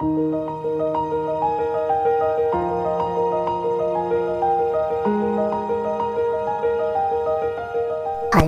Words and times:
Hi 0.00 0.06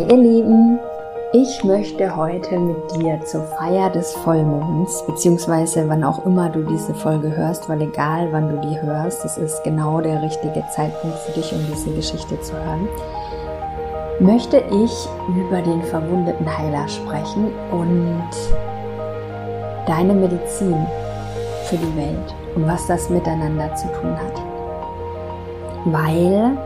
ihr 0.08 0.16
Lieben, 0.16 0.78
ich 1.32 1.64
möchte 1.64 2.14
heute 2.14 2.56
mit 2.56 2.76
dir 2.94 3.21
zur 3.24 3.42
Feier 3.42 3.90
des 3.90 4.12
Vollmonds, 4.12 5.04
beziehungsweise 5.08 5.88
wann 5.88 6.04
auch 6.04 6.24
immer 6.24 6.50
du 6.50 6.62
diese 6.62 6.94
Folge 6.94 7.36
hörst, 7.36 7.69
weil 7.69 7.82
egal 7.82 8.28
wann 8.30 8.48
du 8.48 8.69
die 8.69 8.80
hörst, 8.80 9.24
es 9.24 9.37
ist 9.37 9.64
genau 9.64 10.01
der 10.01 10.22
richtige 10.22 10.62
Zeitpunkt 10.76 11.19
für 11.19 11.32
dich, 11.32 11.53
um 11.53 11.67
diese 11.67 11.90
Geschichte 11.90 12.40
zu 12.42 12.53
hören, 12.53 12.88
möchte 14.21 14.58
ich 14.58 15.08
über 15.37 15.60
den 15.62 15.82
verwundeten 15.82 16.46
Heiler 16.46 16.87
sprechen 16.87 17.52
und 17.73 18.30
deine 19.88 20.14
Medizin 20.14 20.87
für 21.70 21.77
die 21.77 21.96
Welt 21.96 22.34
und 22.56 22.66
was 22.66 22.88
das 22.88 23.10
miteinander 23.10 23.72
zu 23.76 23.86
tun 23.92 24.18
hat. 24.18 24.42
Weil 25.84 26.58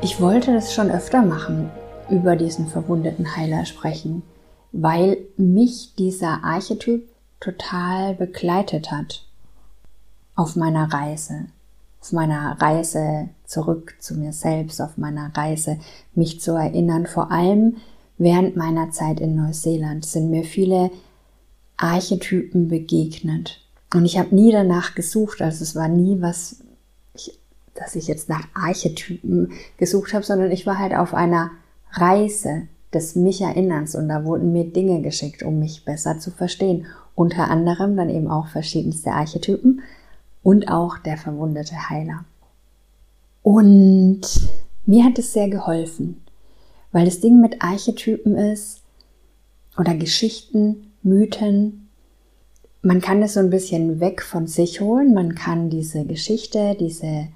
ich 0.00 0.20
wollte 0.20 0.52
das 0.52 0.72
schon 0.72 0.92
öfter 0.92 1.22
machen, 1.22 1.68
über 2.08 2.36
diesen 2.36 2.68
verwundeten 2.68 3.36
Heiler 3.36 3.64
sprechen, 3.66 4.22
weil 4.70 5.18
mich 5.36 5.96
dieser 5.96 6.44
Archetyp 6.44 7.08
total 7.40 8.14
begleitet 8.14 8.92
hat 8.92 9.26
auf 10.36 10.54
meiner 10.54 10.92
Reise, 10.92 11.46
auf 12.00 12.12
meiner 12.12 12.56
Reise 12.60 13.28
zurück 13.44 13.96
zu 13.98 14.14
mir 14.14 14.32
selbst, 14.32 14.80
auf 14.80 14.96
meiner 14.98 15.36
Reise 15.36 15.80
mich 16.14 16.40
zu 16.40 16.52
erinnern. 16.52 17.08
Vor 17.08 17.32
allem 17.32 17.78
während 18.18 18.56
meiner 18.56 18.92
Zeit 18.92 19.18
in 19.18 19.34
Neuseeland 19.34 20.04
sind 20.04 20.30
mir 20.30 20.44
viele 20.44 20.92
Archetypen 21.82 22.68
begegnet. 22.68 23.60
Und 23.92 24.04
ich 24.04 24.18
habe 24.18 24.34
nie 24.34 24.52
danach 24.52 24.94
gesucht, 24.94 25.42
also 25.42 25.62
es 25.62 25.74
war 25.74 25.88
nie 25.88 26.20
was 26.20 26.62
dass 27.74 27.96
ich 27.96 28.06
jetzt 28.06 28.28
nach 28.28 28.46
Archetypen 28.54 29.52
gesucht 29.76 30.12
habe, 30.12 30.24
sondern 30.24 30.50
ich 30.50 30.66
war 30.66 30.78
halt 30.78 30.94
auf 30.94 31.14
einer 31.14 31.50
Reise 31.92 32.68
des 32.92 33.16
mich 33.16 33.40
Erinnerns 33.40 33.94
und 33.94 34.08
da 34.08 34.24
wurden 34.24 34.52
mir 34.52 34.64
Dinge 34.64 35.00
geschickt, 35.00 35.42
um 35.42 35.58
mich 35.58 35.84
besser 35.84 36.18
zu 36.18 36.30
verstehen. 36.30 36.86
Unter 37.14 37.50
anderem 37.50 37.96
dann 37.96 38.10
eben 38.10 38.28
auch 38.28 38.48
verschiedenste 38.48 39.12
Archetypen 39.12 39.82
und 40.42 40.68
auch 40.68 40.98
der 40.98 41.16
verwundete 41.16 41.88
Heiler. 41.88 42.24
Und 43.42 44.20
mir 44.86 45.04
hat 45.04 45.18
es 45.18 45.32
sehr 45.32 45.48
geholfen, 45.48 46.22
weil 46.92 47.04
das 47.04 47.20
Ding 47.20 47.40
mit 47.40 47.62
Archetypen 47.62 48.36
ist 48.36 48.82
oder 49.78 49.94
Geschichten, 49.94 50.92
Mythen, 51.02 51.81
man 52.82 53.00
kann 53.00 53.22
es 53.22 53.34
so 53.34 53.40
ein 53.40 53.50
bisschen 53.50 54.00
weg 54.00 54.22
von 54.22 54.46
sich 54.46 54.80
holen, 54.80 55.14
man 55.14 55.34
kann 55.34 55.70
diese 55.70 56.04
Geschichte, 56.04 56.76
diese 56.78 57.28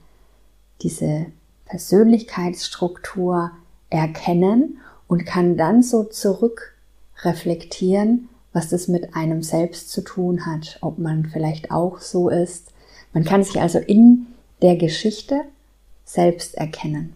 diese 0.83 1.27
Persönlichkeitsstruktur 1.67 3.53
erkennen 3.91 4.79
und 5.09 5.27
kann 5.27 5.57
dann 5.57 5.83
so 5.83 6.05
zurück 6.05 6.75
reflektieren, 7.23 8.29
was 8.53 8.69
das 8.69 8.89
mit 8.89 9.15
einem 9.15 9.43
selbst 9.43 9.91
zu 9.91 10.03
tun 10.03 10.47
hat, 10.47 10.79
ob 10.81 10.99
man 10.99 11.27
vielleicht 11.27 11.71
auch 11.71 12.01
so 12.01 12.29
ist. 12.29 12.73
Man 13.13 13.25
kann 13.25 13.43
sich 13.43 13.61
also 13.61 13.79
in 13.79 14.27
der 14.63 14.77
Geschichte 14.77 15.43
selbst 16.05 16.55
erkennen. 16.57 17.15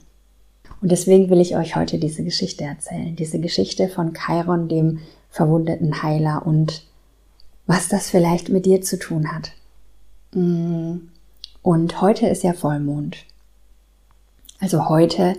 Und 0.80 0.90
deswegen 0.90 1.28
will 1.30 1.40
ich 1.40 1.56
euch 1.56 1.76
heute 1.76 1.98
diese 1.98 2.24
Geschichte 2.24 2.64
erzählen. 2.64 3.14
Diese 3.16 3.38
Geschichte 3.38 3.88
von 3.88 4.14
Chiron, 4.14 4.68
dem 4.68 5.00
verwundeten 5.28 6.02
Heiler 6.02 6.46
und 6.46 6.84
was 7.70 7.86
das 7.86 8.10
vielleicht 8.10 8.48
mit 8.48 8.66
dir 8.66 8.82
zu 8.82 8.98
tun 8.98 9.30
hat. 9.30 9.52
Mm. 10.32 11.08
Und 11.62 12.00
heute 12.00 12.26
ist 12.26 12.42
ja 12.42 12.52
Vollmond. 12.52 13.18
Also 14.58 14.88
heute, 14.88 15.36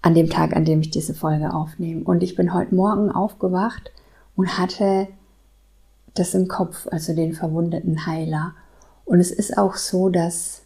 an 0.00 0.14
dem 0.14 0.30
Tag, 0.30 0.56
an 0.56 0.64
dem 0.64 0.80
ich 0.80 0.88
diese 0.88 1.12
Folge 1.12 1.52
aufnehme. 1.52 2.02
Und 2.04 2.22
ich 2.22 2.34
bin 2.34 2.54
heute 2.54 2.74
Morgen 2.74 3.10
aufgewacht 3.10 3.92
und 4.36 4.56
hatte 4.56 5.08
das 6.14 6.32
im 6.32 6.48
Kopf, 6.48 6.88
also 6.90 7.14
den 7.14 7.34
verwundeten 7.34 8.06
Heiler. 8.06 8.54
Und 9.04 9.20
es 9.20 9.30
ist 9.30 9.58
auch 9.58 9.74
so, 9.74 10.08
dass 10.08 10.62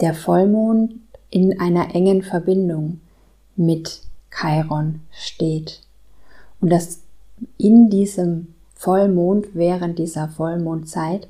der 0.00 0.14
Vollmond 0.14 0.94
in 1.28 1.58
einer 1.58 1.92
engen 1.96 2.22
Verbindung 2.22 3.00
mit 3.56 4.02
Chiron 4.30 5.00
steht. 5.10 5.80
Und 6.60 6.70
dass 6.70 7.00
in 7.56 7.90
diesem 7.90 8.54
Vollmond, 8.78 9.54
während 9.54 9.98
dieser 9.98 10.28
Vollmondzeit, 10.28 11.26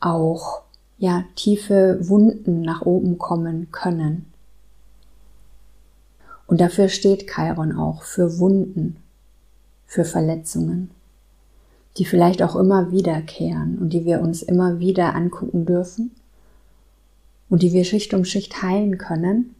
auch 0.00 0.62
ja, 0.96 1.24
tiefe 1.34 1.98
Wunden 2.08 2.62
nach 2.62 2.80
oben 2.82 3.18
kommen 3.18 3.70
können. 3.70 4.24
Und 6.46 6.62
dafür 6.62 6.88
steht 6.88 7.30
Chiron 7.30 7.76
auch, 7.76 8.02
für 8.02 8.38
Wunden, 8.38 8.96
für 9.84 10.06
Verletzungen, 10.06 10.90
die 11.98 12.06
vielleicht 12.06 12.42
auch 12.42 12.56
immer 12.56 12.90
wiederkehren 12.90 13.76
und 13.78 13.90
die 13.90 14.06
wir 14.06 14.22
uns 14.22 14.42
immer 14.42 14.78
wieder 14.78 15.14
angucken 15.14 15.66
dürfen 15.66 16.12
und 17.50 17.62
die 17.62 17.74
wir 17.74 17.84
Schicht 17.84 18.14
um 18.14 18.24
Schicht 18.24 18.62
heilen 18.62 18.96
können. 18.96 19.54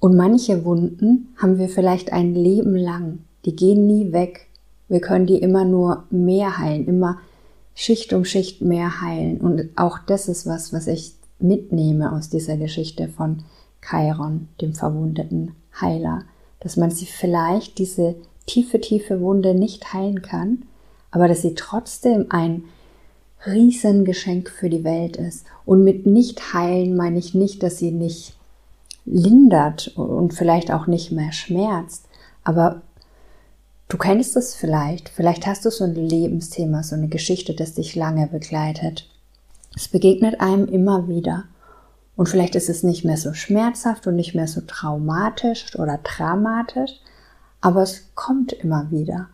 Und 0.00 0.16
manche 0.16 0.64
Wunden 0.64 1.28
haben 1.36 1.58
wir 1.58 1.68
vielleicht 1.68 2.12
ein 2.12 2.34
Leben 2.34 2.74
lang, 2.74 3.20
die 3.44 3.54
gehen 3.54 3.86
nie 3.86 4.12
weg. 4.12 4.48
Wir 4.94 5.00
können 5.00 5.26
die 5.26 5.38
immer 5.38 5.64
nur 5.64 6.04
mehr 6.10 6.56
heilen, 6.56 6.86
immer 6.86 7.18
Schicht 7.74 8.12
um 8.12 8.24
Schicht 8.24 8.62
mehr 8.62 9.00
heilen. 9.00 9.40
Und 9.40 9.70
auch 9.74 9.98
das 9.98 10.28
ist 10.28 10.46
was, 10.46 10.72
was 10.72 10.86
ich 10.86 11.14
mitnehme 11.40 12.12
aus 12.12 12.28
dieser 12.28 12.56
Geschichte 12.56 13.08
von 13.08 13.42
Chiron, 13.82 14.46
dem 14.60 14.72
verwundeten 14.72 15.56
Heiler, 15.80 16.22
dass 16.60 16.76
man 16.76 16.92
sie 16.92 17.06
vielleicht 17.06 17.78
diese 17.78 18.14
tiefe, 18.46 18.80
tiefe 18.80 19.20
Wunde 19.20 19.56
nicht 19.56 19.92
heilen 19.92 20.22
kann, 20.22 20.62
aber 21.10 21.26
dass 21.26 21.42
sie 21.42 21.56
trotzdem 21.56 22.26
ein 22.28 22.62
Riesengeschenk 23.44 24.48
für 24.48 24.70
die 24.70 24.84
Welt 24.84 25.16
ist. 25.16 25.44
Und 25.66 25.82
mit 25.82 26.06
nicht 26.06 26.54
heilen 26.54 26.94
meine 26.94 27.18
ich 27.18 27.34
nicht, 27.34 27.64
dass 27.64 27.78
sie 27.78 27.90
nicht 27.90 28.36
lindert 29.06 29.88
und 29.96 30.34
vielleicht 30.34 30.70
auch 30.70 30.86
nicht 30.86 31.10
mehr 31.10 31.32
schmerzt, 31.32 32.06
aber 32.44 32.82
du 33.88 33.98
kennst 33.98 34.36
es 34.36 34.54
vielleicht, 34.54 35.08
vielleicht 35.08 35.46
hast 35.46 35.64
du 35.64 35.70
so 35.70 35.84
ein 35.84 35.94
Lebensthema, 35.94 36.82
so 36.82 36.94
eine 36.94 37.08
Geschichte, 37.08 37.54
das 37.54 37.74
dich 37.74 37.94
lange 37.94 38.26
begleitet. 38.26 39.08
Es 39.76 39.88
begegnet 39.88 40.40
einem 40.40 40.66
immer 40.66 41.08
wieder. 41.08 41.44
Und 42.16 42.28
vielleicht 42.28 42.54
ist 42.54 42.68
es 42.68 42.82
nicht 42.82 43.04
mehr 43.04 43.16
so 43.16 43.32
schmerzhaft 43.34 44.06
und 44.06 44.14
nicht 44.14 44.34
mehr 44.34 44.46
so 44.46 44.60
traumatisch 44.60 45.76
oder 45.76 45.98
dramatisch, 46.02 46.92
aber 47.60 47.82
es 47.82 48.10
kommt 48.14 48.52
immer 48.52 48.90
wieder. 48.90 49.28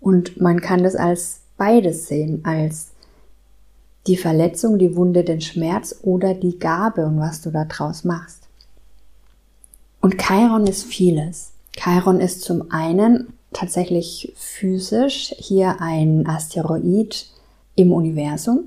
Und 0.00 0.40
man 0.40 0.60
kann 0.60 0.82
das 0.82 0.96
als 0.96 1.40
beides 1.56 2.08
sehen, 2.08 2.44
als 2.44 2.88
die 4.06 4.16
Verletzung, 4.16 4.78
die 4.78 4.96
Wunde, 4.96 5.22
den 5.22 5.40
Schmerz 5.40 5.94
oder 6.02 6.34
die 6.34 6.58
Gabe 6.58 7.06
und 7.06 7.20
was 7.20 7.42
du 7.42 7.50
da 7.50 7.64
draus 7.66 8.04
machst. 8.04 8.48
Und 10.00 10.18
Chiron 10.18 10.66
ist 10.66 10.84
vieles. 10.84 11.52
Chiron 11.76 12.20
ist 12.20 12.42
zum 12.42 12.70
einen 12.70 13.34
tatsächlich 13.52 14.32
physisch 14.36 15.34
hier 15.38 15.80
ein 15.80 16.26
Asteroid 16.26 17.26
im 17.74 17.92
Universum. 17.92 18.64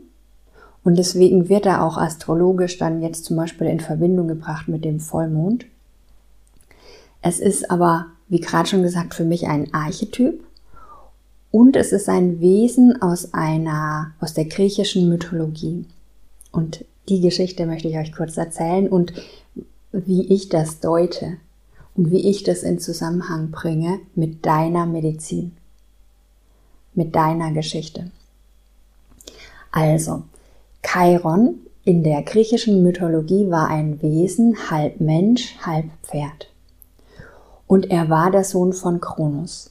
Und 0.83 0.97
deswegen 0.97 1.47
wird 1.49 1.65
er 1.65 1.83
auch 1.83 1.97
astrologisch 1.97 2.77
dann 2.77 3.01
jetzt 3.01 3.25
zum 3.25 3.37
Beispiel 3.37 3.67
in 3.67 3.79
Verbindung 3.79 4.27
gebracht 4.27 4.67
mit 4.67 4.83
dem 4.83 4.99
Vollmond. 4.99 5.65
Es 7.21 7.39
ist 7.39 7.69
aber, 7.69 8.07
wie 8.29 8.39
gerade 8.39 8.67
schon 8.67 8.81
gesagt, 8.81 9.13
für 9.13 9.25
mich 9.25 9.47
ein 9.47 9.71
Archetyp 9.73 10.43
und 11.51 11.75
es 11.75 11.91
ist 11.91 12.09
ein 12.09 12.39
Wesen 12.39 12.99
aus 13.01 13.33
einer, 13.33 14.13
aus 14.19 14.33
der 14.33 14.45
griechischen 14.45 15.07
Mythologie. 15.07 15.85
Und 16.51 16.83
die 17.09 17.21
Geschichte 17.21 17.65
möchte 17.65 17.87
ich 17.87 17.97
euch 17.97 18.13
kurz 18.13 18.37
erzählen 18.37 18.87
und 18.87 19.13
wie 19.91 20.33
ich 20.33 20.49
das 20.49 20.79
deute 20.79 21.37
und 22.01 22.09
wie 22.09 22.27
ich 22.27 22.41
das 22.41 22.63
in 22.63 22.79
Zusammenhang 22.79 23.51
bringe 23.51 23.99
mit 24.15 24.43
deiner 24.43 24.87
Medizin, 24.87 25.51
mit 26.95 27.15
deiner 27.15 27.51
Geschichte. 27.51 28.09
Also, 29.71 30.23
Chiron 30.83 31.59
in 31.83 32.01
der 32.03 32.23
griechischen 32.23 32.81
Mythologie 32.81 33.51
war 33.51 33.67
ein 33.67 34.01
Wesen, 34.01 34.71
halb 34.71 34.99
Mensch, 34.99 35.55
halb 35.63 35.85
Pferd. 36.01 36.49
Und 37.67 37.91
er 37.91 38.09
war 38.09 38.31
der 38.31 38.45
Sohn 38.45 38.73
von 38.73 38.99
Kronos. 38.99 39.69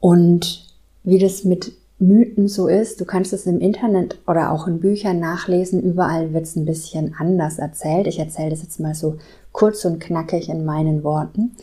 Und 0.00 0.74
wie 1.04 1.18
das 1.18 1.44
mit 1.44 1.72
Mythen 1.98 2.48
so 2.48 2.66
ist, 2.66 3.00
du 3.00 3.04
kannst 3.04 3.34
es 3.34 3.46
im 3.46 3.60
Internet 3.60 4.18
oder 4.26 4.52
auch 4.52 4.66
in 4.66 4.80
Büchern 4.80 5.18
nachlesen, 5.18 5.82
überall 5.82 6.32
wird 6.32 6.44
es 6.44 6.56
ein 6.56 6.64
bisschen 6.64 7.14
anders 7.18 7.58
erzählt. 7.58 8.06
Ich 8.06 8.18
erzähle 8.18 8.50
das 8.50 8.62
jetzt 8.62 8.80
mal 8.80 8.94
so 8.94 9.16
kurz 9.56 9.86
und 9.86 10.00
knackig 10.00 10.50
in 10.50 10.66
meinen 10.66 11.02
Worten. 11.02 11.56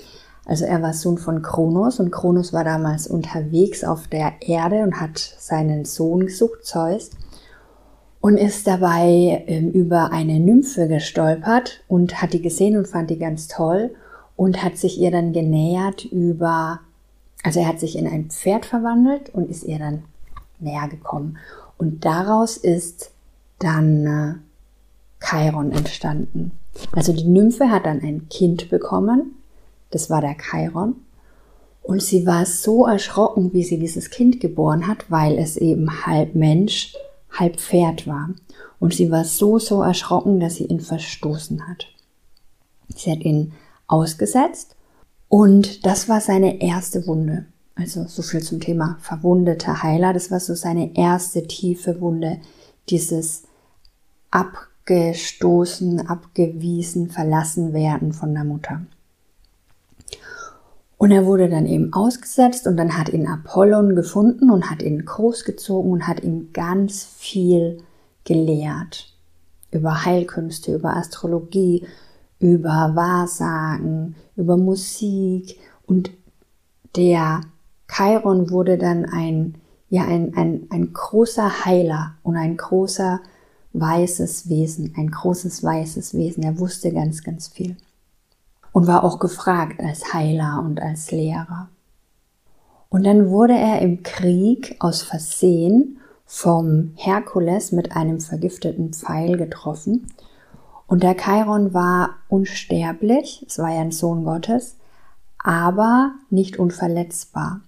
Also 0.45 0.65
er 0.65 0.81
war 0.81 0.93
Sohn 0.93 1.19
von 1.19 1.43
Kronos 1.43 1.99
und 1.99 2.09
Kronos 2.09 2.51
war 2.51 2.63
damals 2.63 3.05
unterwegs 3.05 3.83
auf 3.83 4.07
der 4.07 4.33
Erde 4.41 4.81
und 4.81 4.99
hat 4.99 5.19
seinen 5.19 5.85
Sohn 5.85 6.25
gesucht, 6.25 6.65
Zeus, 6.65 7.11
und 8.19 8.37
ist 8.37 8.65
dabei 8.65 9.43
ähm, 9.45 9.69
über 9.71 10.11
eine 10.11 10.39
Nymphe 10.39 10.87
gestolpert 10.87 11.83
und 11.87 12.19
hat 12.19 12.33
die 12.33 12.41
gesehen 12.41 12.77
und 12.77 12.87
fand 12.87 13.11
die 13.11 13.19
ganz 13.19 13.47
toll 13.47 13.93
und 14.35 14.63
hat 14.63 14.75
sich 14.77 14.99
ihr 14.99 15.11
dann 15.11 15.31
genähert 15.31 16.03
über, 16.03 16.79
also 17.43 17.59
er 17.59 17.67
hat 17.67 17.79
sich 17.79 17.95
in 17.95 18.07
ein 18.07 18.31
Pferd 18.31 18.65
verwandelt 18.65 19.29
und 19.35 19.51
ist 19.51 19.65
ihr 19.65 19.77
dann 19.77 20.03
näher 20.59 20.87
gekommen. 20.87 21.37
Und 21.77 22.05
daraus 22.05 22.57
ist 22.57 23.11
dann 23.59 24.07
äh, 25.21 25.23
Chiron 25.23 25.71
entstanden. 25.71 26.53
Also 26.91 27.13
die 27.13 27.27
Nymphe 27.27 27.69
hat 27.69 27.85
dann 27.85 28.01
ein 28.01 28.27
Kind 28.29 28.69
bekommen, 28.69 29.35
das 29.91 30.09
war 30.09 30.21
der 30.21 30.35
Chiron. 30.37 30.95
Und 31.81 32.01
sie 32.01 32.25
war 32.25 32.45
so 32.45 32.85
erschrocken, 32.85 33.51
wie 33.53 33.63
sie 33.63 33.77
dieses 33.77 34.09
Kind 34.09 34.39
geboren 34.39 34.87
hat, 34.87 35.11
weil 35.11 35.37
es 35.37 35.57
eben 35.57 36.05
halb 36.05 36.33
Mensch, 36.33 36.93
halb 37.29 37.59
Pferd 37.59 38.07
war. 38.07 38.29
Und 38.79 38.93
sie 38.93 39.11
war 39.11 39.25
so, 39.25 39.59
so 39.59 39.81
erschrocken, 39.81 40.39
dass 40.39 40.55
sie 40.55 40.65
ihn 40.65 40.79
verstoßen 40.79 41.67
hat. 41.67 41.85
Sie 42.95 43.11
hat 43.11 43.21
ihn 43.21 43.53
ausgesetzt 43.87 44.75
und 45.27 45.85
das 45.85 46.07
war 46.07 46.21
seine 46.21 46.61
erste 46.61 47.05
Wunde. 47.05 47.45
Also 47.75 48.05
so 48.07 48.21
viel 48.21 48.41
zum 48.41 48.59
Thema 48.59 48.97
verwundete 49.01 49.81
Heiler. 49.81 50.13
Das 50.13 50.31
war 50.31 50.39
so 50.39 50.53
seine 50.53 50.95
erste 50.95 51.47
tiefe 51.47 51.99
Wunde. 52.01 52.39
Dieses 52.89 53.43
abgestoßen, 54.83 56.07
abgewiesen, 56.07 57.09
verlassen 57.09 57.74
werden 57.74 58.12
von 58.12 58.33
der 58.33 58.44
Mutter. 58.44 58.81
Und 60.97 61.12
er 61.12 61.25
wurde 61.25 61.50
dann 61.50 61.65
eben 61.65 61.91
ausgesetzt 61.94 62.68
und 62.68 62.77
dann 62.77 62.97
hat 62.97 63.09
ihn 63.09 63.27
Apollon 63.27 63.95
gefunden 63.95 64.50
und 64.50 64.69
hat 64.69 64.81
ihn 64.81 65.03
großgezogen 65.06 65.91
und 65.91 66.07
hat 66.07 66.24
ihm 66.24 66.51
ganz 66.53 67.03
viel 67.03 67.80
gelehrt. 68.24 69.13
Über 69.71 70.06
Heilkünste, 70.06 70.75
über 70.75 70.95
Astrologie, 70.95 71.86
über 72.39 72.91
Wahrsagen, 72.94 74.15
über 74.36 74.57
Musik 74.57 75.59
und 75.88 76.12
der 76.95 77.41
Chiron 77.89 78.50
wurde 78.50 78.77
dann 78.77 79.06
ein, 79.06 79.56
ja, 79.89 80.03
ein, 80.03 80.36
ein, 80.36 80.68
ein 80.69 80.94
großer 80.94 81.65
Heiler 81.65 82.15
und 82.24 82.36
ein 82.38 82.56
großer 82.56 83.19
weißes 83.73 84.49
Wesen, 84.49 84.93
ein 84.97 85.09
großes 85.11 85.63
weißes 85.63 86.13
Wesen. 86.13 86.43
Er 86.43 86.59
wusste 86.59 86.91
ganz, 86.93 87.23
ganz 87.23 87.47
viel 87.47 87.75
und 88.71 88.87
war 88.87 89.03
auch 89.03 89.19
gefragt 89.19 89.79
als 89.79 90.13
Heiler 90.13 90.63
und 90.65 90.81
als 90.81 91.11
Lehrer. 91.11 91.69
Und 92.89 93.05
dann 93.05 93.29
wurde 93.29 93.53
er 93.53 93.81
im 93.81 94.03
Krieg 94.03 94.75
aus 94.79 95.01
Versehen 95.01 95.97
vom 96.25 96.93
Herkules 96.95 97.71
mit 97.71 97.95
einem 97.95 98.19
vergifteten 98.21 98.93
Pfeil 98.93 99.37
getroffen 99.37 100.07
und 100.87 101.01
der 101.01 101.15
Chiron 101.17 101.73
war 101.73 102.17
unsterblich, 102.27 103.43
es 103.47 103.57
war 103.57 103.73
ja 103.73 103.81
ein 103.81 103.91
Sohn 103.91 104.25
Gottes, 104.25 104.77
aber 105.39 106.13
nicht 106.29 106.59
unverletzbar. 106.59 107.61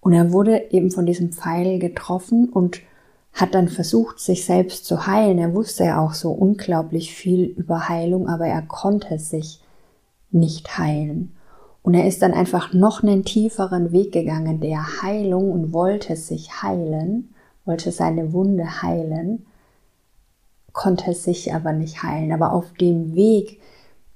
Und 0.00 0.12
er 0.12 0.32
wurde 0.32 0.70
eben 0.70 0.90
von 0.90 1.06
diesem 1.06 1.32
Pfeil 1.32 1.78
getroffen 1.78 2.48
und 2.48 2.80
hat 3.34 3.54
dann 3.54 3.68
versucht, 3.68 4.20
sich 4.20 4.44
selbst 4.44 4.86
zu 4.86 5.06
heilen. 5.06 5.38
Er 5.38 5.54
wusste 5.54 5.84
ja 5.84 6.00
auch 6.00 6.14
so 6.14 6.30
unglaublich 6.30 7.14
viel 7.14 7.44
über 7.44 7.88
Heilung, 7.88 8.28
aber 8.28 8.46
er 8.46 8.62
konnte 8.62 9.18
sich 9.18 9.60
nicht 10.30 10.78
heilen. 10.78 11.34
Und 11.82 11.94
er 11.94 12.06
ist 12.06 12.22
dann 12.22 12.32
einfach 12.32 12.72
noch 12.72 13.02
einen 13.02 13.24
tieferen 13.24 13.92
Weg 13.92 14.12
gegangen 14.12 14.60
der 14.60 15.02
Heilung 15.02 15.50
und 15.50 15.72
wollte 15.72 16.16
sich 16.16 16.62
heilen, 16.62 17.34
wollte 17.64 17.92
seine 17.92 18.32
Wunde 18.32 18.82
heilen 18.82 19.44
konnte 20.74 21.14
sich 21.14 21.54
aber 21.54 21.72
nicht 21.72 22.02
heilen. 22.02 22.32
Aber 22.32 22.52
auf 22.52 22.74
dem 22.74 23.14
Weg, 23.14 23.60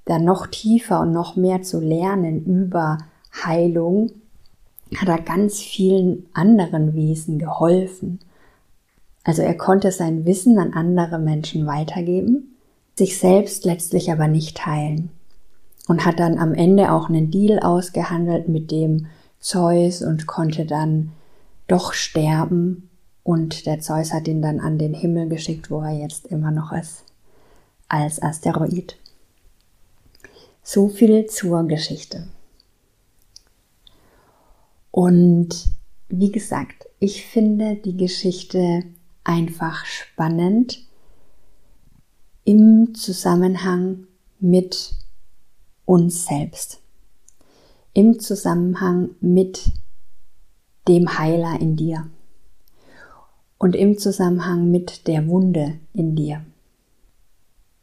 da 0.04 0.18
noch 0.18 0.46
tiefer 0.48 1.00
und 1.00 1.12
noch 1.12 1.36
mehr 1.36 1.62
zu 1.62 1.80
lernen 1.80 2.44
über 2.44 2.98
Heilung, 3.32 4.10
hat 4.94 5.08
er 5.08 5.20
ganz 5.20 5.60
vielen 5.60 6.26
anderen 6.34 6.94
Wesen 6.94 7.38
geholfen. 7.38 8.18
Also 9.28 9.42
er 9.42 9.58
konnte 9.58 9.92
sein 9.92 10.24
Wissen 10.24 10.58
an 10.58 10.72
andere 10.72 11.18
Menschen 11.18 11.66
weitergeben, 11.66 12.56
sich 12.94 13.18
selbst 13.18 13.66
letztlich 13.66 14.10
aber 14.10 14.26
nicht 14.26 14.64
heilen. 14.64 15.10
Und 15.86 16.06
hat 16.06 16.18
dann 16.18 16.38
am 16.38 16.54
Ende 16.54 16.90
auch 16.92 17.10
einen 17.10 17.30
Deal 17.30 17.60
ausgehandelt 17.60 18.48
mit 18.48 18.70
dem 18.70 19.08
Zeus 19.38 20.00
und 20.00 20.26
konnte 20.26 20.64
dann 20.64 21.12
doch 21.66 21.92
sterben 21.92 22.88
und 23.22 23.66
der 23.66 23.80
Zeus 23.80 24.14
hat 24.14 24.28
ihn 24.28 24.40
dann 24.40 24.60
an 24.60 24.78
den 24.78 24.94
Himmel 24.94 25.28
geschickt, 25.28 25.70
wo 25.70 25.82
er 25.82 25.92
jetzt 25.92 26.28
immer 26.28 26.50
noch 26.50 26.72
ist, 26.72 27.04
als 27.86 28.22
Asteroid. 28.22 28.96
So 30.62 30.88
viel 30.88 31.26
zur 31.26 31.64
Geschichte. 31.64 32.28
Und 34.90 35.66
wie 36.08 36.32
gesagt, 36.32 36.86
ich 36.98 37.26
finde 37.26 37.76
die 37.76 37.98
Geschichte 37.98 38.84
einfach 39.28 39.84
spannend 39.84 40.80
im 42.44 42.94
Zusammenhang 42.94 44.06
mit 44.40 44.94
uns 45.84 46.24
selbst. 46.24 46.80
Im 47.92 48.18
Zusammenhang 48.20 49.10
mit 49.20 49.72
dem 50.88 51.18
Heiler 51.18 51.60
in 51.60 51.76
dir 51.76 52.08
und 53.58 53.76
im 53.76 53.98
Zusammenhang 53.98 54.70
mit 54.70 55.06
der 55.06 55.28
Wunde 55.28 55.74
in 55.92 56.16
dir. 56.16 56.40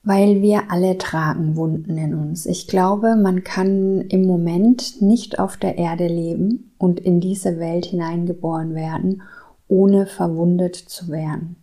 Weil 0.01 0.41
wir 0.41 0.71
alle 0.71 0.97
tragen 0.97 1.55
Wunden 1.55 1.97
in 1.97 2.15
uns. 2.15 2.45
Ich 2.45 2.67
glaube, 2.67 3.15
man 3.15 3.43
kann 3.43 4.01
im 4.01 4.25
Moment 4.25 5.01
nicht 5.01 5.37
auf 5.37 5.57
der 5.57 5.77
Erde 5.77 6.07
leben 6.07 6.71
und 6.77 6.99
in 6.99 7.19
diese 7.19 7.59
Welt 7.59 7.85
hineingeboren 7.85 8.73
werden, 8.73 9.21
ohne 9.67 10.05
verwundet 10.05 10.75
zu 10.75 11.09
werden. 11.09 11.57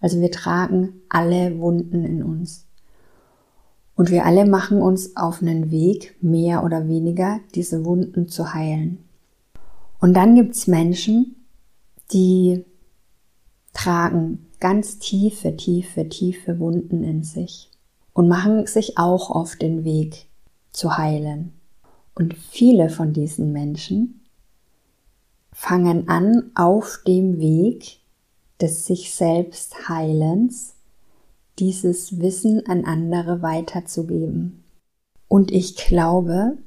Also 0.00 0.20
wir 0.20 0.30
tragen 0.30 1.00
alle 1.08 1.58
Wunden 1.58 2.04
in 2.04 2.22
uns. 2.22 2.66
Und 3.96 4.10
wir 4.10 4.26
alle 4.26 4.44
machen 4.44 4.82
uns 4.82 5.16
auf 5.16 5.40
einen 5.40 5.70
Weg, 5.70 6.16
mehr 6.20 6.64
oder 6.64 6.88
weniger, 6.88 7.40
diese 7.54 7.84
Wunden 7.84 8.28
zu 8.28 8.52
heilen. 8.52 8.98
Und 10.00 10.14
dann 10.14 10.34
gibt's 10.34 10.66
Menschen, 10.66 11.36
die 12.12 12.64
tragen 13.72 14.46
ganz 14.60 14.98
tiefe, 14.98 15.56
tiefe, 15.56 16.08
tiefe 16.08 16.58
Wunden 16.58 17.04
in 17.04 17.22
sich 17.22 17.70
und 18.12 18.28
machen 18.28 18.66
sich 18.66 18.98
auch 18.98 19.30
auf 19.30 19.56
den 19.56 19.84
Weg 19.84 20.26
zu 20.72 20.96
heilen. 20.96 21.52
Und 22.14 22.34
viele 22.34 22.90
von 22.90 23.12
diesen 23.12 23.52
Menschen 23.52 24.23
fangen 25.54 26.08
an, 26.08 26.50
auf 26.56 26.98
dem 27.06 27.38
Weg 27.38 28.00
des 28.60 28.86
sich 28.86 29.14
selbst 29.14 29.88
Heilens 29.88 30.74
dieses 31.60 32.18
Wissen 32.18 32.66
an 32.66 32.84
andere 32.84 33.40
weiterzugeben. 33.40 34.64
Und 35.28 35.52
ich 35.52 35.76
glaube, 35.76 36.58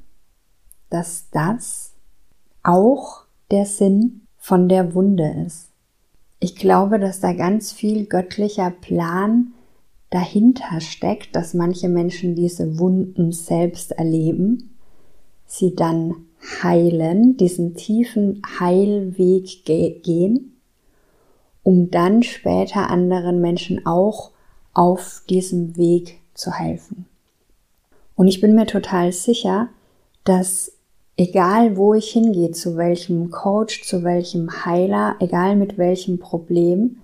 dass 0.89 1.29
das 1.31 1.93
auch 2.63 3.25
der 3.51 3.65
Sinn 3.65 4.21
von 4.37 4.69
der 4.69 4.95
Wunde 4.95 5.43
ist. 5.45 5.69
Ich 6.39 6.55
glaube, 6.55 6.97
dass 6.97 7.19
da 7.19 7.33
ganz 7.33 7.73
viel 7.73 8.05
göttlicher 8.05 8.71
Plan 8.71 9.53
dahinter 10.11 10.79
steckt, 10.79 11.35
dass 11.35 11.53
manche 11.53 11.89
Menschen 11.89 12.35
diese 12.35 12.79
Wunden 12.79 13.33
selbst 13.33 13.91
erleben, 13.91 14.77
sie 15.45 15.75
dann 15.75 16.26
heilen, 16.63 17.37
diesen 17.37 17.75
tiefen 17.75 18.41
Heilweg 18.59 19.65
gehen, 19.65 20.57
um 21.63 21.91
dann 21.91 22.23
später 22.23 22.89
anderen 22.89 23.41
Menschen 23.41 23.85
auch 23.85 24.31
auf 24.73 25.23
diesem 25.29 25.75
Weg 25.77 26.19
zu 26.33 26.51
helfen. 26.51 27.05
Und 28.15 28.27
ich 28.27 28.41
bin 28.41 28.55
mir 28.55 28.65
total 28.65 29.11
sicher, 29.11 29.69
dass 30.23 30.71
egal 31.17 31.77
wo 31.77 31.93
ich 31.93 32.09
hingehe, 32.09 32.51
zu 32.51 32.77
welchem 32.77 33.31
Coach, 33.31 33.83
zu 33.83 34.03
welchem 34.03 34.65
Heiler, 34.65 35.15
egal 35.19 35.55
mit 35.55 35.77
welchem 35.77 36.19
Problem, 36.19 36.97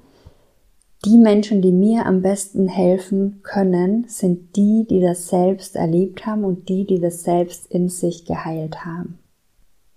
die 1.05 1.17
Menschen, 1.17 1.61
die 1.61 1.71
mir 1.73 2.05
am 2.05 2.21
besten 2.21 2.67
helfen 2.69 3.41
können, 3.43 4.05
sind 4.07 4.55
die, 4.55 4.85
die 4.89 5.01
das 5.01 5.27
selbst 5.27 5.75
erlebt 5.75 6.25
haben 6.25 6.45
und 6.45 6.69
die, 6.69 6.85
die 6.85 6.99
das 6.99 7.23
selbst 7.23 7.69
in 7.69 7.89
sich 7.89 8.25
geheilt 8.25 8.85
haben. 8.85 9.19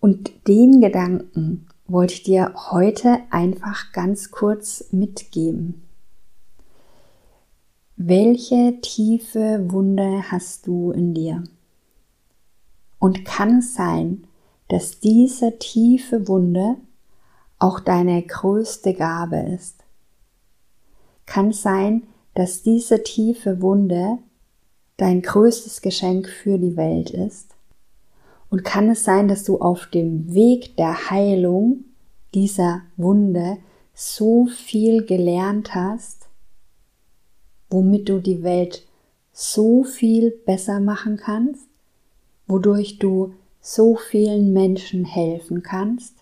Und 0.06 0.46
den 0.46 0.80
Gedanken 0.80 1.66
wollte 1.88 2.14
ich 2.14 2.22
dir 2.22 2.54
heute 2.70 3.22
einfach 3.30 3.90
ganz 3.92 4.30
kurz 4.30 4.92
mitgeben. 4.92 5.82
Welche 7.96 8.80
tiefe 8.82 9.66
Wunde 9.68 10.30
hast 10.30 10.68
du 10.68 10.92
in 10.92 11.12
dir? 11.12 11.42
Und 13.00 13.24
kann 13.24 13.58
es 13.58 13.74
sein, 13.74 14.28
dass 14.68 15.00
diese 15.00 15.58
tiefe 15.58 16.28
Wunde 16.28 16.76
auch 17.58 17.80
deine 17.80 18.22
größte 18.22 18.94
Gabe 18.94 19.38
ist. 19.38 19.82
Kann 21.26 21.50
sein, 21.50 22.04
dass 22.36 22.62
diese 22.62 23.02
tiefe 23.02 23.60
Wunde 23.60 24.18
dein 24.98 25.20
größtes 25.20 25.82
Geschenk 25.82 26.28
für 26.28 26.58
die 26.58 26.76
Welt 26.76 27.10
ist. 27.10 27.55
Und 28.56 28.62
kann 28.62 28.88
es 28.88 29.04
sein, 29.04 29.28
dass 29.28 29.44
du 29.44 29.58
auf 29.58 29.84
dem 29.84 30.32
Weg 30.32 30.78
der 30.78 31.10
Heilung 31.10 31.84
dieser 32.32 32.80
Wunde 32.96 33.58
so 33.92 34.46
viel 34.46 35.04
gelernt 35.04 35.74
hast, 35.74 36.30
womit 37.68 38.08
du 38.08 38.18
die 38.18 38.42
Welt 38.42 38.86
so 39.30 39.84
viel 39.84 40.30
besser 40.30 40.80
machen 40.80 41.18
kannst, 41.18 41.68
wodurch 42.46 42.98
du 42.98 43.34
so 43.60 43.94
vielen 43.94 44.54
Menschen 44.54 45.04
helfen 45.04 45.62
kannst. 45.62 46.14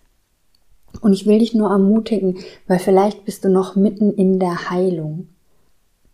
Und 0.99 1.13
ich 1.13 1.25
will 1.25 1.39
dich 1.39 1.53
nur 1.53 1.69
ermutigen, 1.69 2.39
weil 2.67 2.79
vielleicht 2.79 3.23
bist 3.23 3.45
du 3.45 3.49
noch 3.49 3.77
mitten 3.77 4.11
in 4.11 4.39
der 4.39 4.69
Heilung. 4.69 5.29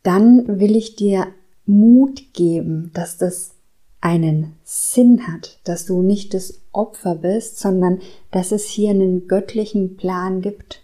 Dann 0.03 0.59
will 0.59 0.75
ich 0.75 0.95
dir 0.95 1.29
Mut 1.65 2.31
geben, 2.33 2.91
dass 2.93 3.17
das 3.17 3.55
einen 4.01 4.55
Sinn 4.63 5.27
hat, 5.27 5.59
dass 5.63 5.85
du 5.85 6.01
nicht 6.01 6.33
das 6.33 6.59
Opfer 6.71 7.15
bist, 7.15 7.59
sondern 7.59 8.01
dass 8.31 8.51
es 8.51 8.65
hier 8.65 8.89
einen 8.89 9.27
göttlichen 9.27 9.95
Plan 9.95 10.41
gibt. 10.41 10.81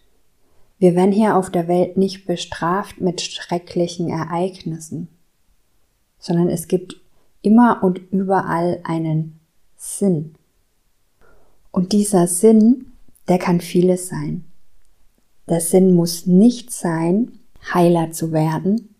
Wir 0.77 0.95
werden 0.95 1.11
hier 1.11 1.35
auf 1.35 1.49
der 1.49 1.67
Welt 1.67 1.97
nicht 1.97 2.27
bestraft 2.27 3.01
mit 3.01 3.21
schrecklichen 3.21 4.09
Ereignissen, 4.09 5.07
sondern 6.19 6.49
es 6.49 6.67
gibt 6.67 7.01
immer 7.41 7.83
und 7.83 7.99
überall 8.11 8.79
einen 8.83 9.39
Sinn. 9.75 10.35
Und 11.71 11.93
dieser 11.93 12.27
Sinn, 12.27 12.93
der 13.27 13.39
kann 13.39 13.59
vieles 13.59 14.07
sein. 14.07 14.45
Der 15.49 15.61
Sinn 15.61 15.93
muss 15.93 16.27
nicht 16.27 16.71
sein, 16.71 17.39
Heiler 17.73 18.11
zu 18.11 18.31
werden 18.31 18.93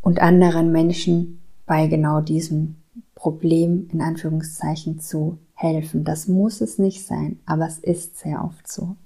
und 0.00 0.20
anderen 0.20 0.72
Menschen 0.72 1.42
bei 1.66 1.86
genau 1.86 2.20
diesem 2.20 2.81
Problem 3.22 3.88
in 3.92 4.00
Anführungszeichen 4.00 4.98
zu 4.98 5.38
helfen. 5.54 6.02
Das 6.02 6.26
muss 6.26 6.60
es 6.60 6.78
nicht 6.78 7.06
sein, 7.06 7.38
aber 7.46 7.68
es 7.68 7.78
ist 7.78 8.18
sehr 8.18 8.44
oft 8.44 8.66
so. 8.66 8.96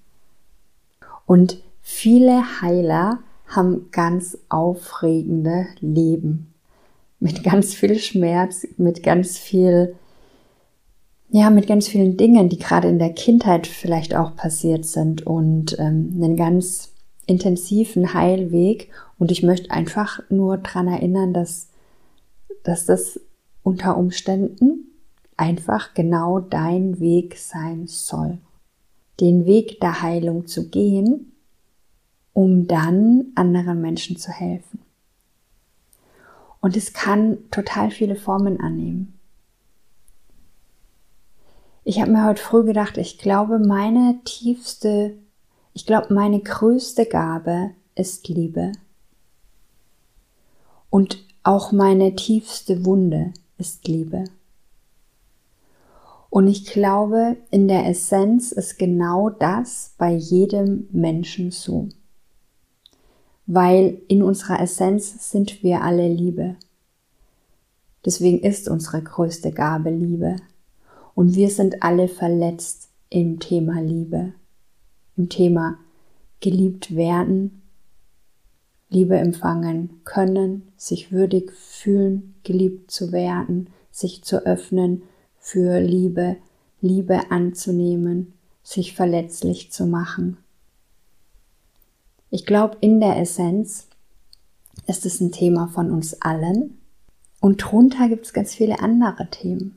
Und 1.26 1.62
viele 1.82 2.62
Heiler 2.62 3.18
haben 3.46 3.90
ganz 3.92 4.38
aufregende 4.48 5.66
Leben 5.80 6.54
mit 7.20 7.44
ganz 7.44 7.74
viel 7.74 7.98
Schmerz, 7.98 8.66
mit 8.78 9.02
ganz 9.02 9.36
viel, 9.36 9.94
ja, 11.28 11.50
mit 11.50 11.66
ganz 11.66 11.86
vielen 11.86 12.16
Dingen, 12.16 12.48
die 12.48 12.58
gerade 12.58 12.88
in 12.88 12.98
der 12.98 13.12
Kindheit 13.12 13.66
vielleicht 13.66 14.14
auch 14.14 14.34
passiert 14.34 14.86
sind 14.86 15.26
und 15.26 15.78
ähm, 15.78 16.12
einen 16.14 16.36
ganz 16.36 16.94
intensiven 17.26 18.14
Heilweg. 18.14 18.88
Und 19.18 19.30
ich 19.30 19.42
möchte 19.42 19.70
einfach 19.72 20.20
nur 20.30 20.56
dran 20.56 20.88
erinnern, 20.88 21.34
dass, 21.34 21.68
dass 22.62 22.86
das 22.86 23.20
unter 23.66 23.96
Umständen 23.96 24.92
einfach 25.36 25.92
genau 25.92 26.38
dein 26.38 27.00
Weg 27.00 27.36
sein 27.36 27.88
soll. 27.88 28.38
Den 29.18 29.44
Weg 29.44 29.80
der 29.80 30.02
Heilung 30.02 30.46
zu 30.46 30.68
gehen, 30.70 31.32
um 32.32 32.68
dann 32.68 33.32
anderen 33.34 33.80
Menschen 33.80 34.18
zu 34.18 34.30
helfen. 34.30 34.78
Und 36.60 36.76
es 36.76 36.92
kann 36.92 37.38
total 37.50 37.90
viele 37.90 38.14
Formen 38.14 38.60
annehmen. 38.60 39.18
Ich 41.82 42.00
habe 42.00 42.12
mir 42.12 42.24
heute 42.24 42.40
früh 42.40 42.62
gedacht, 42.62 42.98
ich 42.98 43.18
glaube, 43.18 43.58
meine 43.58 44.20
tiefste, 44.22 45.16
ich 45.72 45.86
glaube, 45.86 46.14
meine 46.14 46.38
größte 46.38 47.04
Gabe 47.04 47.72
ist 47.96 48.28
Liebe. 48.28 48.70
Und 50.88 51.18
auch 51.42 51.72
meine 51.72 52.14
tiefste 52.14 52.84
Wunde 52.84 53.32
ist 53.58 53.86
Liebe. 53.88 54.24
Und 56.30 56.48
ich 56.48 56.66
glaube, 56.66 57.36
in 57.50 57.68
der 57.68 57.86
Essenz 57.86 58.52
ist 58.52 58.78
genau 58.78 59.30
das 59.30 59.94
bei 59.96 60.12
jedem 60.12 60.88
Menschen 60.92 61.50
so. 61.50 61.88
Weil 63.46 64.02
in 64.08 64.22
unserer 64.22 64.60
Essenz 64.60 65.30
sind 65.30 65.62
wir 65.62 65.82
alle 65.82 66.08
Liebe. 66.08 66.56
Deswegen 68.04 68.40
ist 68.40 68.68
unsere 68.68 69.02
größte 69.02 69.52
Gabe 69.52 69.90
Liebe. 69.90 70.36
Und 71.14 71.34
wir 71.34 71.48
sind 71.48 71.82
alle 71.82 72.08
verletzt 72.08 72.88
im 73.08 73.40
Thema 73.40 73.80
Liebe, 73.80 74.34
im 75.16 75.28
Thema 75.28 75.78
geliebt 76.40 76.94
werden, 76.94 77.62
Liebe 78.96 79.18
empfangen 79.18 80.00
können, 80.04 80.72
sich 80.78 81.12
würdig 81.12 81.52
fühlen, 81.52 82.34
geliebt 82.44 82.90
zu 82.90 83.12
werden, 83.12 83.68
sich 83.90 84.24
zu 84.24 84.46
öffnen 84.46 85.02
für 85.38 85.80
Liebe, 85.80 86.36
Liebe 86.80 87.30
anzunehmen, 87.30 88.32
sich 88.62 88.94
verletzlich 88.94 89.70
zu 89.70 89.84
machen. 89.84 90.38
Ich 92.30 92.46
glaube, 92.46 92.78
in 92.80 92.98
der 92.98 93.18
Essenz 93.18 93.86
ist 94.86 95.04
es 95.04 95.20
ein 95.20 95.30
Thema 95.30 95.68
von 95.68 95.90
uns 95.90 96.22
allen 96.22 96.78
und 97.40 97.58
drunter 97.58 98.08
gibt 98.08 98.24
es 98.24 98.32
ganz 98.32 98.54
viele 98.54 98.80
andere 98.80 99.28
Themen. 99.28 99.76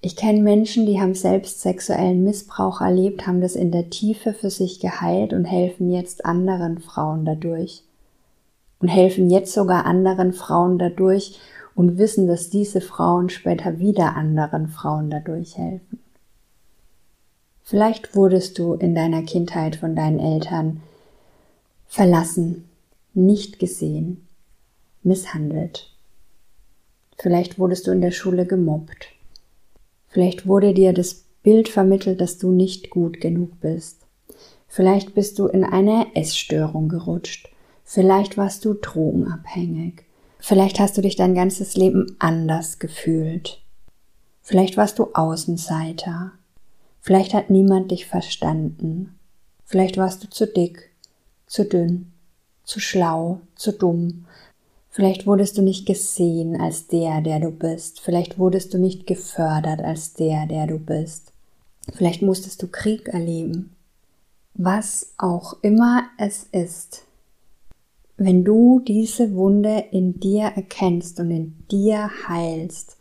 Ich 0.00 0.14
kenne 0.14 0.40
Menschen, 0.40 0.86
die 0.86 1.00
haben 1.00 1.14
selbst 1.14 1.62
sexuellen 1.62 2.22
Missbrauch 2.22 2.80
erlebt, 2.80 3.26
haben 3.26 3.40
das 3.40 3.56
in 3.56 3.72
der 3.72 3.90
Tiefe 3.90 4.34
für 4.34 4.50
sich 4.50 4.78
geheilt 4.78 5.32
und 5.32 5.46
helfen 5.46 5.90
jetzt 5.90 6.24
anderen 6.24 6.78
Frauen 6.78 7.24
dadurch. 7.24 7.82
Und 8.80 8.88
helfen 8.88 9.30
jetzt 9.30 9.52
sogar 9.52 9.86
anderen 9.86 10.32
Frauen 10.32 10.78
dadurch 10.78 11.38
und 11.74 11.98
wissen, 11.98 12.26
dass 12.26 12.50
diese 12.50 12.80
Frauen 12.80 13.28
später 13.28 13.78
wieder 13.78 14.16
anderen 14.16 14.68
Frauen 14.68 15.10
dadurch 15.10 15.56
helfen. 15.56 16.00
Vielleicht 17.64 18.14
wurdest 18.14 18.58
du 18.58 18.74
in 18.74 18.94
deiner 18.94 19.22
Kindheit 19.22 19.76
von 19.76 19.94
deinen 19.94 20.20
Eltern 20.20 20.80
verlassen, 21.86 22.68
nicht 23.14 23.58
gesehen, 23.58 24.26
misshandelt. 25.02 25.90
Vielleicht 27.16 27.58
wurdest 27.58 27.86
du 27.86 27.90
in 27.90 28.00
der 28.00 28.12
Schule 28.12 28.46
gemobbt 28.46 29.08
Vielleicht 30.08 30.46
wurde 30.46 30.72
dir 30.72 30.92
das 30.92 31.24
Bild 31.42 31.68
vermittelt, 31.68 32.20
dass 32.20 32.38
du 32.38 32.50
nicht 32.50 32.90
gut 32.90 33.20
genug 33.20 33.60
bist. 33.60 34.00
Vielleicht 34.66 35.14
bist 35.14 35.38
du 35.38 35.46
in 35.46 35.64
eine 35.64 36.06
Essstörung 36.14 36.88
gerutscht. 36.88 37.48
Vielleicht 37.90 38.36
warst 38.36 38.64
du 38.64 38.74
drogenabhängig. 38.74 40.04
Vielleicht 40.38 40.78
hast 40.78 40.96
du 40.98 41.00
dich 41.00 41.16
dein 41.16 41.34
ganzes 41.34 41.74
Leben 41.74 42.16
anders 42.18 42.78
gefühlt. 42.78 43.62
Vielleicht 44.42 44.76
warst 44.76 44.98
du 44.98 45.14
Außenseiter. 45.14 46.32
Vielleicht 47.00 47.32
hat 47.32 47.48
niemand 47.48 47.90
dich 47.90 48.06
verstanden. 48.06 49.18
Vielleicht 49.64 49.96
warst 49.96 50.22
du 50.22 50.28
zu 50.28 50.46
dick, 50.46 50.90
zu 51.46 51.64
dünn, 51.64 52.12
zu 52.64 52.78
schlau, 52.78 53.40
zu 53.54 53.72
dumm, 53.72 54.26
Vielleicht 54.98 55.28
wurdest 55.28 55.56
du 55.56 55.62
nicht 55.62 55.86
gesehen 55.86 56.60
als 56.60 56.88
der, 56.88 57.20
der 57.20 57.38
du 57.38 57.52
bist. 57.52 58.00
Vielleicht 58.00 58.36
wurdest 58.36 58.74
du 58.74 58.78
nicht 58.78 59.06
gefördert 59.06 59.80
als 59.80 60.14
der, 60.14 60.46
der 60.46 60.66
du 60.66 60.80
bist. 60.80 61.32
Vielleicht 61.94 62.20
musstest 62.20 62.62
du 62.62 62.66
Krieg 62.66 63.06
erleben. 63.06 63.76
Was 64.54 65.12
auch 65.16 65.54
immer 65.62 66.08
es 66.18 66.48
ist. 66.50 67.04
Wenn 68.20 68.42
du 68.42 68.80
diese 68.80 69.32
Wunde 69.36 69.84
in 69.92 70.18
dir 70.18 70.46
erkennst 70.56 71.20
und 71.20 71.30
in 71.30 71.54
dir 71.70 72.10
heilst, 72.26 72.96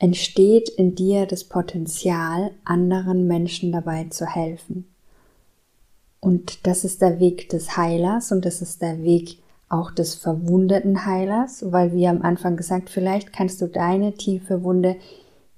entsteht 0.00 0.68
in 0.68 0.96
dir 0.96 1.26
das 1.26 1.44
Potenzial, 1.44 2.50
anderen 2.64 3.28
Menschen 3.28 3.70
dabei 3.70 4.06
zu 4.10 4.26
helfen. 4.26 4.88
Und 6.18 6.66
das 6.66 6.82
ist 6.82 7.00
der 7.00 7.20
Weg 7.20 7.48
des 7.50 7.76
Heilers 7.76 8.32
und 8.32 8.44
das 8.44 8.60
ist 8.60 8.82
der 8.82 9.04
Weg 9.04 9.38
auch 9.68 9.92
des 9.92 10.16
verwundeten 10.16 11.06
Heilers, 11.06 11.70
weil 11.70 11.92
wie 11.92 12.08
am 12.08 12.22
Anfang 12.22 12.56
gesagt, 12.56 12.90
vielleicht 12.90 13.32
kannst 13.32 13.62
du 13.62 13.68
deine 13.68 14.14
tiefe 14.14 14.64
Wunde 14.64 14.96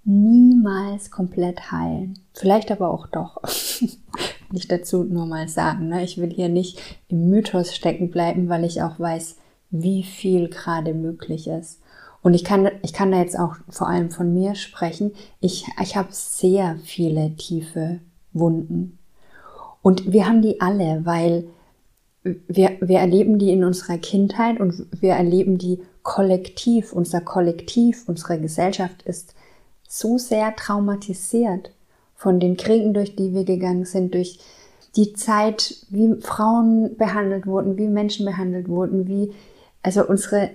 niemals 0.05 1.11
komplett 1.11 1.73
heilen. 1.73 2.19
Vielleicht 2.35 2.71
aber 2.71 2.91
auch 2.91 3.07
doch. 3.07 3.41
nicht 4.57 4.73
dazu 4.73 5.05
nur 5.05 5.27
mal 5.27 5.49
sagen. 5.49 5.89
Ne? 5.89 6.03
Ich 6.03 6.19
will 6.19 6.31
hier 6.31 6.49
nicht 6.49 6.81
im 7.09 7.29
Mythos 7.29 7.75
stecken 7.75 8.11
bleiben, 8.11 8.49
weil 8.49 8.65
ich 8.65 8.83
auch 8.83 8.99
weiß, 8.99 9.37
wie 9.71 10.03
viel 10.03 10.49
gerade 10.49 10.95
möglich 10.95 11.47
ist. 11.47 11.81
Und 12.23 12.35
ich 12.35 12.43
kann, 12.43 12.69
ich 12.83 12.93
kann 12.93 13.13
da 13.13 13.19
jetzt 13.19 13.39
auch 13.39 13.55
vor 13.69 13.89
allem 13.89 14.11
von 14.11 14.33
mir 14.35 14.55
sprechen. 14.55 15.13
Ich, 15.41 15.67
ich 15.81 15.97
habe 15.97 16.09
sehr 16.11 16.77
viele 16.83 17.37
tiefe 17.37 18.01
Wunden. 18.33 18.99
Und 19.83 20.13
wir 20.13 20.27
haben 20.27 20.43
die 20.43 20.61
alle, 20.61 21.03
weil 21.05 21.47
wir, 22.25 22.79
wir 22.81 22.99
erleben 22.99 23.39
die 23.39 23.53
in 23.53 23.63
unserer 23.63 23.99
Kindheit 23.99 24.59
und 24.59 24.87
wir 25.01 25.13
erleben 25.13 25.59
die 25.59 25.83
kollektiv. 26.03 26.93
Unser 26.93 27.21
Kollektiv, 27.21 28.09
unsere 28.09 28.41
Gesellschaft 28.41 29.03
ist 29.03 29.35
so 29.87 30.19
sehr 30.19 30.57
traumatisiert 30.57 31.71
von 32.17 32.41
den 32.41 32.57
Kriegen, 32.57 32.95
durch 32.95 33.15
die 33.15 33.33
wir 33.33 33.45
gegangen 33.45 33.85
sind, 33.85 34.15
durch 34.15 34.39
die 34.97 35.13
Zeit, 35.13 35.77
wie 35.91 36.15
Frauen 36.21 36.97
behandelt 36.97 37.47
wurden, 37.47 37.77
wie 37.77 37.89
Menschen 37.89 38.25
behandelt 38.25 38.69
wurden, 38.69 39.07
wie, 39.07 39.33
also 39.83 40.07
unsere, 40.07 40.51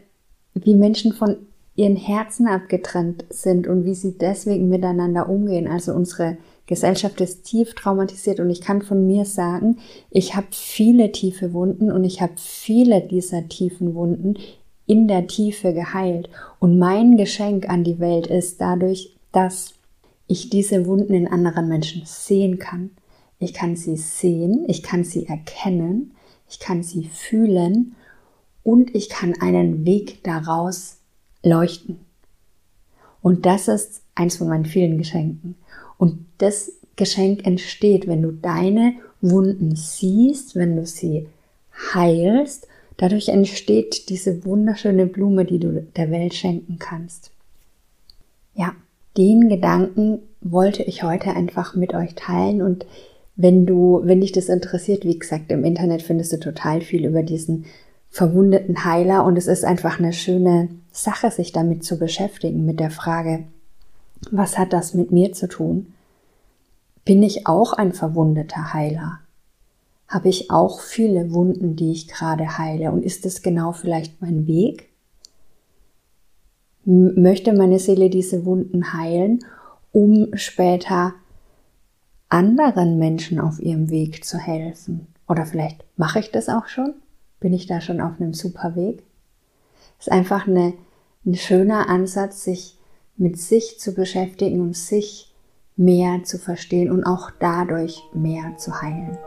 wie 0.56 0.74
Menschen 0.74 1.14
von 1.14 1.38
ihren 1.76 1.96
Herzen 1.96 2.48
abgetrennt 2.48 3.26
sind 3.30 3.68
und 3.68 3.86
wie 3.86 3.96
sie 3.96 4.18
deswegen 4.18 4.70
miteinander 4.70 5.30
umgehen. 5.30 5.68
Also 5.68 5.94
unsere 5.94 6.38
Gesellschaft 6.66 7.22
ist 7.22 7.44
tief 7.44 7.76
traumatisiert 7.76 8.40
und 8.40 8.50
ich 8.50 8.62
kann 8.62 8.82
von 8.82 9.06
mir 9.06 9.26
sagen, 9.26 9.78
ich 10.10 10.36
habe 10.36 10.48
viele 10.52 11.12
tiefe 11.12 11.54
Wunden 11.54 11.92
und 11.92 12.04
ich 12.04 12.22
habe 12.22 12.34
viele 12.36 13.02
dieser 13.02 13.48
tiefen 13.48 13.94
Wunden 13.94 14.36
in 14.86 15.08
der 15.08 15.28
Tiefe 15.28 15.74
geheilt. 15.74 16.30
Und 16.60 16.78
mein 16.78 17.16
Geschenk 17.18 17.70
an 17.70 17.84
die 17.84 18.00
Welt 18.00 18.28
ist 18.28 18.60
dadurch, 18.60 19.16
dass 19.32 19.74
ich 20.32 20.50
diese 20.50 20.86
Wunden 20.86 21.14
in 21.14 21.28
anderen 21.28 21.68
Menschen 21.68 22.04
sehen 22.06 22.58
kann. 22.58 22.92
Ich 23.38 23.54
kann 23.54 23.76
sie 23.76 23.98
sehen, 23.98 24.66
ich 24.68 24.82
kann 24.82 25.04
sie 25.04 25.26
erkennen, 25.26 26.12
ich 26.50 26.60
kann 26.60 26.84
sie 26.84 27.04
fühlen 27.04 27.96
und 28.64 28.96
ich 28.96 29.10
kann 29.10 29.34
einen 29.42 29.86
Weg 29.86 30.24
daraus 30.24 31.00
leuchten. 31.44 32.00
Und 33.22 33.46
das 33.46 33.68
ist 33.68 34.04
eins 34.16 34.38
von 34.38 34.48
meinen 34.48 34.66
vielen 34.66 34.98
Geschenken. 34.98 35.56
Und 35.98 36.26
das 36.38 36.72
Geschenk 36.96 37.46
entsteht, 37.46 38.08
wenn 38.08 38.22
du 38.22 38.32
deine 38.32 38.94
Wunden 39.22 39.76
siehst, 39.76 40.56
wenn 40.56 40.76
du 40.76 40.86
sie 40.86 41.28
heilst. 41.94 42.68
Dadurch 42.98 43.30
entsteht 43.30 44.10
diese 44.10 44.46
wunderschöne 44.46 45.08
Blume, 45.08 45.46
die 45.46 45.60
du 45.60 45.82
der 45.96 46.10
Welt 46.10 46.34
schenken 46.34 46.78
kannst. 46.80 47.32
Ja, 48.54 48.76
den 49.18 49.50
Gedanken 49.50 50.20
wollte 50.42 50.84
ich 50.84 51.04
heute 51.04 51.32
einfach 51.32 51.76
mit 51.76 51.94
euch 51.94 52.16
teilen 52.16 52.62
und 52.62 52.86
wenn 53.36 53.66
du, 53.66 54.02
wenn 54.04 54.22
dich 54.22 54.32
das 54.32 54.50
interessiert, 54.50 55.06
wie 55.06 55.18
gesagt, 55.18 55.52
im 55.52 55.64
Internet 55.64 56.02
findest 56.02 56.34
du 56.34 56.40
total 56.40 56.82
viel 56.82 57.06
über 57.06 57.24
diesen 57.24 57.66
verwundeten 58.10 58.84
Heiler 58.84 59.24
und 59.24 59.38
es 59.38 59.48
ist 59.48 59.64
einfach 59.64 60.00
eine 60.00 60.14
schöne 60.14 60.70
Sache, 60.92 61.32
sich 61.32 61.52
damit 61.52 61.84
zu 61.84 61.98
beschäftigen, 61.98 62.66
mit 62.66 62.80
der 62.80 62.92
Frage, 62.92 63.46
was 64.30 64.58
hat 64.58 64.74
das 64.74 64.94
mit 64.94 65.12
mir 65.12 65.32
zu 65.34 65.48
tun? 65.48 65.94
Bin 67.06 67.24
ich 67.24 67.48
auch 67.48 67.74
ein 67.74 67.94
verwundeter 67.94 68.74
Heiler? 68.74 69.20
Habe 70.08 70.30
ich 70.30 70.52
auch 70.52 70.82
viele 70.82 71.32
Wunden, 71.32 71.76
die 71.76 71.94
ich 71.94 72.08
gerade 72.10 72.58
heile? 72.58 72.92
Und 72.92 73.04
ist 73.04 73.26
es 73.26 73.42
genau 73.42 73.72
vielleicht 73.72 74.22
mein 74.22 74.46
Weg? 74.46 74.91
Möchte 76.84 77.54
meine 77.54 77.80
Seele 77.80 78.10
diese 78.10 78.46
Wunden 78.46 78.94
heilen, 78.94 79.46
um 79.92 80.28
später 80.34 81.14
anderen 82.30 82.98
Menschen 82.98 83.40
auf 83.40 83.60
ihrem 83.60 83.90
Weg 83.90 84.26
zu 84.26 84.38
helfen? 84.38 85.08
Oder 85.28 85.46
vielleicht 85.46 85.84
mache 85.98 86.20
ich 86.20 86.32
das 86.32 86.50
auch 86.50 86.68
schon? 86.68 86.94
Bin 87.40 87.54
ich 87.54 87.68
da 87.68 87.82
schon 87.82 88.02
auf 88.02 88.20
einem 88.20 88.34
super 88.34 88.76
Weg? 88.76 89.04
ist 90.02 90.12
einfach 90.12 90.48
eine, 90.48 90.74
ein 91.26 91.36
schöner 91.36 91.88
Ansatz, 91.88 92.44
sich 92.44 92.78
mit 93.18 93.40
sich 93.40 93.80
zu 93.80 93.94
beschäftigen 93.94 94.60
und 94.62 94.76
sich 94.76 95.34
mehr 95.78 96.24
zu 96.24 96.40
verstehen 96.40 96.92
und 96.92 97.04
auch 97.04 97.32
dadurch 97.40 98.02
mehr 98.14 98.58
zu 98.58 98.82
heilen. 98.82 99.18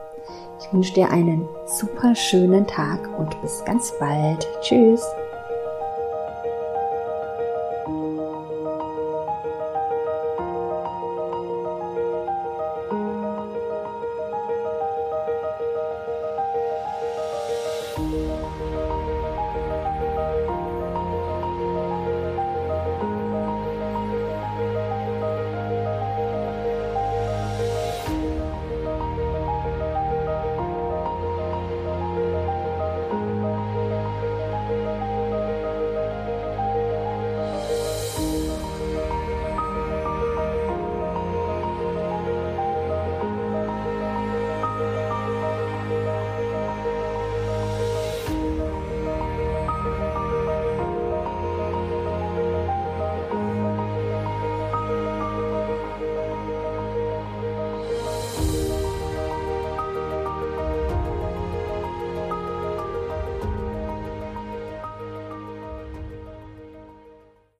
Ich 0.60 0.72
wünsche 0.72 0.94
dir 0.94 1.10
einen 1.10 1.46
super 1.66 2.14
schönen 2.14 2.66
Tag 2.66 3.18
und 3.18 3.40
bis 3.40 3.64
ganz 3.64 3.92
bald. 3.98 4.46
Tschüss. 4.62 5.02